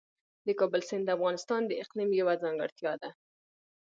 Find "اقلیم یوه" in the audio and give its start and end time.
1.83-2.33